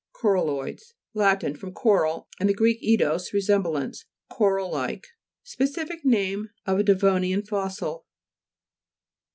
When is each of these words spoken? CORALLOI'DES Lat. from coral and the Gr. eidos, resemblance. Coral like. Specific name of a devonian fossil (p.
CORALLOI'DES 0.15 0.95
Lat. 1.13 1.57
from 1.59 1.73
coral 1.75 2.27
and 2.39 2.49
the 2.49 2.55
Gr. 2.55 2.65
eidos, 2.69 3.33
resemblance. 3.33 4.05
Coral 4.31 4.71
like. 4.71 5.05
Specific 5.43 6.03
name 6.03 6.49
of 6.65 6.79
a 6.79 6.83
devonian 6.83 7.43
fossil 7.43 7.99
(p. 7.99 8.05